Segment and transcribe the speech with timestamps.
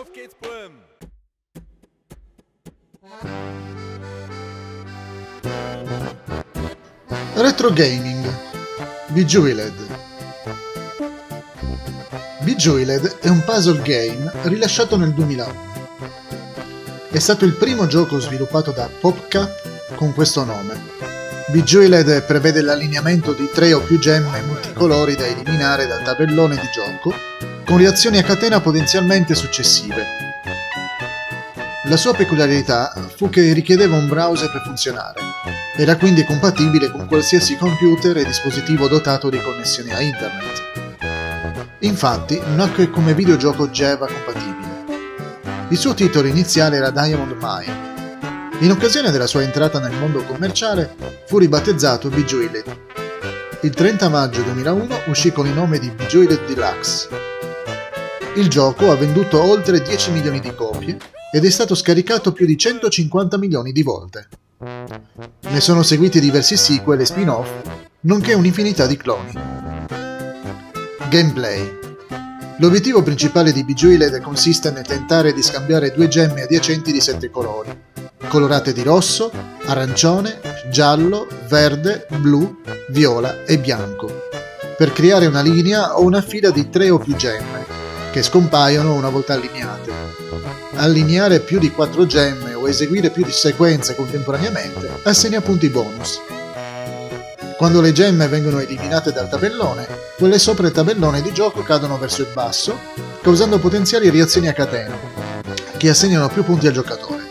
[0.00, 0.80] Auf geht's, Burm!
[7.34, 8.26] Retro Gaming
[9.08, 9.74] Bejeweled
[12.40, 15.54] Bejeweled è un puzzle game rilasciato nel 2001.
[17.10, 20.80] È stato il primo gioco sviluppato da PopCap con questo nome.
[21.48, 27.49] Bejeweled prevede l'allineamento di tre o più gemme multicolori da eliminare dal tabellone di gioco
[27.70, 30.04] con reazioni a catena potenzialmente successive.
[31.84, 35.20] La sua peculiarità fu che richiedeva un browser per funzionare.
[35.76, 40.62] Era quindi compatibile con qualsiasi computer e dispositivo dotato di connessione a internet.
[41.78, 44.84] Infatti, nacque come videogioco Java compatibile.
[45.68, 48.58] Il suo titolo iniziale era Diamond Mine.
[48.62, 50.92] In occasione della sua entrata nel mondo commerciale,
[51.24, 52.64] fu ribattezzato Bejeweled.
[53.60, 57.19] Il 30 maggio 2001 uscì con il nome di Bejeweled Deluxe.
[58.36, 60.96] Il gioco ha venduto oltre 10 milioni di copie
[61.32, 64.28] ed è stato scaricato più di 150 milioni di volte.
[64.60, 67.50] Ne sono seguiti diversi sequel e spin-off,
[68.02, 69.32] nonché un'infinità di cloni.
[71.08, 71.78] Gameplay
[72.58, 77.70] L'obiettivo principale di Bejeweled consiste nel tentare di scambiare due gemme adiacenti di sette colori,
[78.28, 79.32] colorate di rosso,
[79.64, 84.28] arancione, giallo, verde, blu, viola e bianco,
[84.76, 87.59] per creare una linea o una fila di tre o più gemme,
[88.10, 89.92] che scompaiono una volta allineate.
[90.74, 96.20] Allineare più di quattro gemme o eseguire più di sequenze contemporaneamente assegna punti bonus.
[97.56, 99.86] Quando le gemme vengono eliminate dal tabellone,
[100.16, 102.78] quelle sopra il tabellone di gioco cadono verso il basso,
[103.20, 104.96] causando potenziali reazioni a catena,
[105.76, 107.28] che assegnano più punti al giocatore.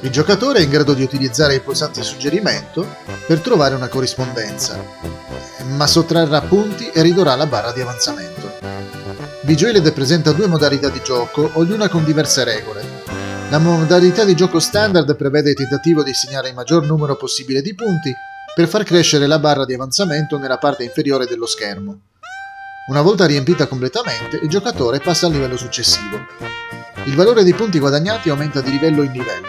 [0.00, 2.86] Il giocatore è in grado di utilizzare i pulsanti suggerimento
[3.26, 4.82] per trovare una corrispondenza,
[5.66, 8.37] ma sottrarrà punti e ridurrà la barra di avanzamento.
[9.48, 12.84] Bejeweled presenta due modalità di gioco, ognuna con diverse regole.
[13.48, 17.74] La modalità di gioco standard prevede il tentativo di segnare il maggior numero possibile di
[17.74, 18.12] punti
[18.54, 22.00] per far crescere la barra di avanzamento nella parte inferiore dello schermo.
[22.88, 26.26] Una volta riempita completamente, il giocatore passa al livello successivo.
[27.04, 29.48] Il valore dei punti guadagnati aumenta di livello in livello.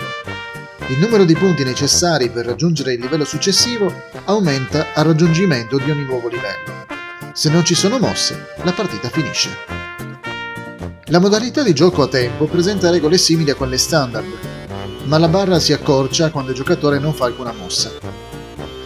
[0.87, 3.93] Il numero di punti necessari per raggiungere il livello successivo
[4.23, 6.85] aumenta al raggiungimento di ogni nuovo livello.
[7.33, 9.78] Se non ci sono mosse, la partita finisce.
[11.09, 14.27] La modalità di gioco a tempo presenta regole simili a quelle standard,
[15.05, 17.91] ma la barra si accorcia quando il giocatore non fa alcuna mossa.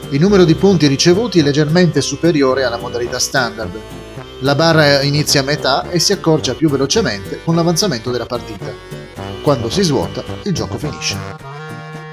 [0.10, 3.78] Il numero di punti ricevuti è leggermente superiore alla modalità standard.
[4.40, 8.72] La barra inizia a metà e si accorcia più velocemente con l'avanzamento della partita.
[9.42, 11.18] Quando si svuota, il gioco finisce.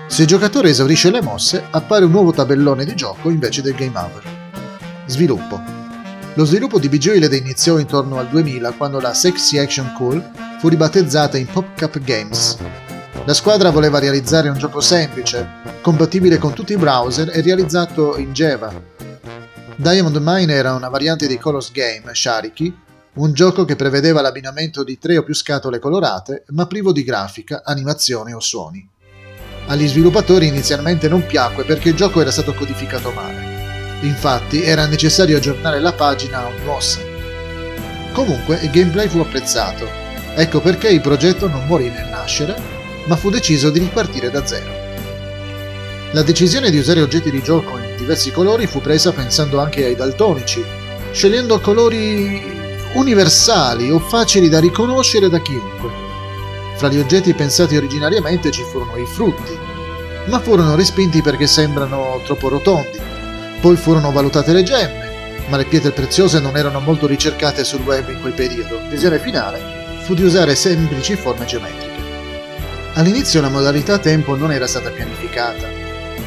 [0.08, 3.96] Se il giocatore esaurisce le mosse, appare un nuovo tabellone di gioco invece del game
[3.96, 4.22] over.
[5.06, 5.79] Sviluppo.
[6.34, 10.24] Lo sviluppo di Bejeweled iniziò intorno al 2000 quando la Sexy Action Cool
[10.60, 12.56] fu ribattezzata in PopCap Games.
[13.24, 15.46] La squadra voleva realizzare un gioco semplice,
[15.82, 18.72] compatibile con tutti i browser e realizzato in Java.
[19.74, 22.74] Diamond Mine era una variante di Colors Game, Shariki,
[23.14, 27.62] un gioco che prevedeva l'abbinamento di tre o più scatole colorate, ma privo di grafica,
[27.64, 28.88] animazione o suoni.
[29.66, 33.59] Agli sviluppatori inizialmente non piacque perché il gioco era stato codificato male.
[34.00, 37.00] Infatti era necessario aggiornare la pagina a ogni mossa.
[38.12, 39.88] Comunque il gameplay fu apprezzato,
[40.34, 42.56] ecco perché il progetto non morì nel nascere,
[43.06, 44.88] ma fu deciso di ripartire da zero.
[46.12, 49.94] La decisione di usare oggetti di gioco in diversi colori fu presa pensando anche ai
[49.94, 50.64] daltonici,
[51.12, 52.42] scegliendo colori
[52.94, 55.88] universali o facili da riconoscere da chiunque.
[56.76, 59.56] Fra gli oggetti pensati originariamente ci furono i frutti,
[60.26, 62.98] ma furono respinti perché sembrano troppo rotondi.
[63.60, 65.10] Poi furono valutate le gemme,
[65.48, 68.76] ma le pietre preziose non erano molto ricercate sul web in quel periodo.
[68.76, 69.60] La decisione finale
[70.00, 72.00] fu di usare semplici forme geometriche.
[72.94, 75.68] All'inizio la modalità tempo non era stata pianificata.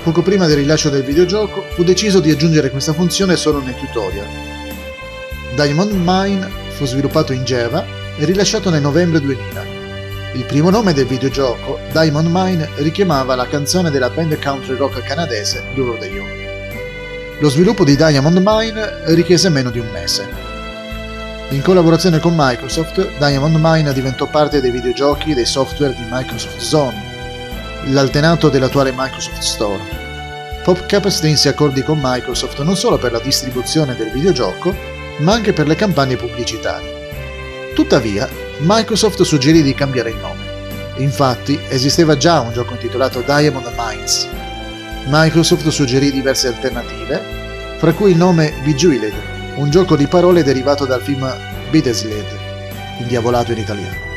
[0.04, 4.28] Poco prima del rilascio del videogioco fu deciso di aggiungere questa funzione solo nel tutorial.
[5.56, 7.84] Diamond Mine fu sviluppato in Java
[8.16, 9.66] e rilasciato nel novembre 2000.
[10.34, 15.64] Il primo nome del videogioco, Diamond Mine, richiamava la canzone della band country rock canadese
[15.74, 16.43] Blue Rodeo.
[17.40, 20.28] Lo sviluppo di Diamond Mine richiese meno di un mese.
[21.50, 26.58] In collaborazione con Microsoft, Diamond Mine diventò parte dei videogiochi e dei software di Microsoft
[26.60, 27.04] Zone,
[27.88, 29.82] l'altenato dell'attuale Microsoft Store.
[30.64, 34.74] PopCap strinse accordi con Microsoft non solo per la distribuzione del videogioco,
[35.18, 37.72] ma anche per le campagne pubblicitarie.
[37.76, 38.30] Tuttavia,
[38.60, 40.52] Microsoft suggerì di cambiare il nome.
[40.98, 44.28] Infatti, esisteva già un gioco intitolato Diamond Mines.
[45.08, 47.22] Microsoft suggerì diverse alternative,
[47.78, 49.14] fra cui il nome Bejeweled,
[49.56, 51.30] un gioco di parole derivato dal film
[51.70, 52.26] Bedesled,
[53.00, 54.12] indiavolato in italiano.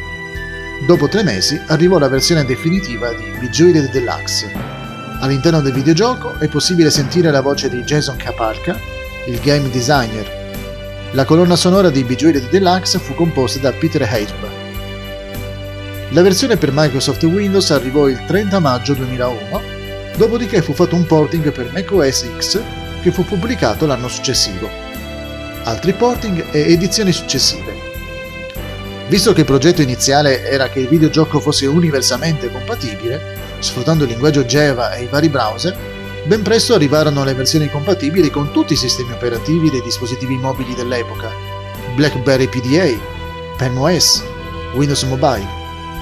[0.87, 4.53] Dopo tre mesi arrivò la versione definitiva di Bejeweled Deluxe.
[5.21, 8.79] All'interno del videogioco è possibile sentire la voce di Jason Kapalka,
[9.27, 10.45] il game designer.
[11.13, 14.49] La colonna sonora di Bejeweled Deluxe fu composta da Peter Haitba.
[16.11, 19.76] La versione per Microsoft Windows arrivò il 30 maggio 2001,
[20.17, 22.61] dopodiché fu fatto un porting per macOS X
[23.03, 24.69] che fu pubblicato l'anno successivo.
[25.65, 27.75] Altri porting e edizioni successive.
[29.09, 34.45] Visto che il progetto iniziale era che il videogioco fosse universalmente compatibile, sfruttando il linguaggio
[34.45, 35.77] Java e i vari browser,
[36.25, 41.31] ben presto arrivarono le versioni compatibili con tutti i sistemi operativi dei dispositivi mobili dell'epoca,
[41.95, 42.99] BlackBerry PDA,
[43.57, 44.25] PenOS,
[44.75, 45.47] Windows Mobile.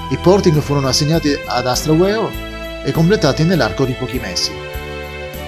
[0.09, 2.54] I porting furono assegnati ad Astraware
[2.85, 4.51] e completati nell'arco di pochi mesi.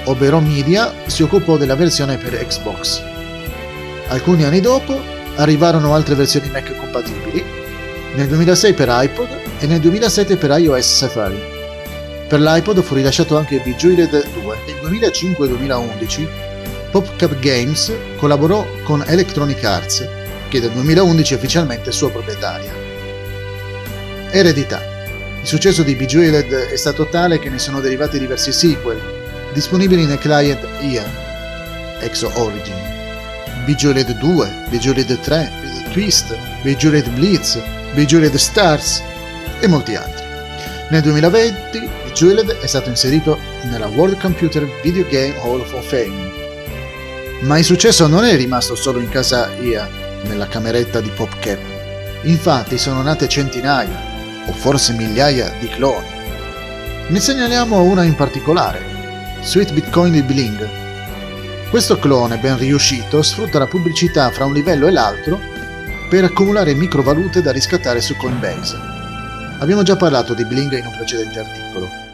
[0.06, 3.02] Oberon Media si occupò della versione per Xbox.
[4.08, 5.00] Alcuni anni dopo
[5.36, 7.44] arrivarono altre versioni Mac compatibili,
[8.16, 9.28] nel 2006 per iPod
[9.60, 11.40] e nel 2007 per iOS Safari.
[12.28, 14.58] Per l'iPod fu rilasciato anche Bejeweled 2.
[14.66, 16.28] Nel 2005-2011
[16.92, 20.08] PopCap Games collaborò con Electronic Arts,
[20.50, 22.74] che dal 2011 è ufficialmente sua proprietaria.
[24.32, 24.97] Eredità.
[25.48, 29.00] Il successo di Bejeweled è stato tale che ne sono derivati diversi sequel,
[29.54, 31.06] disponibili nel client IA,
[32.02, 32.76] Exo Origin,
[33.64, 35.52] Bejeweled 2, Bejeweled 3,
[35.94, 37.58] Twist, Bejeweled Blitz,
[37.94, 39.02] Bejeweled Stars
[39.62, 40.26] e molti altri.
[40.90, 43.40] Nel 2020 Bejeweled è stato inserito
[43.70, 46.30] nella World Computer Video Game Hall of Fame.
[47.44, 49.88] Ma il successo non è rimasto solo in casa IA,
[50.24, 51.60] nella cameretta di PopCap.
[52.24, 54.17] Infatti sono nate centinaia,
[54.48, 56.08] o forse migliaia, di cloni.
[57.10, 58.82] Ne segnaliamo una in particolare,
[59.42, 60.86] Sweet Bitcoin di Bling,
[61.70, 65.38] questo clone ben riuscito sfrutta la pubblicità fra un livello e l'altro
[66.10, 68.78] per accumulare microvalute da riscattare su Coinbase.
[69.60, 72.07] Abbiamo già parlato di Bling in un precedente articolo.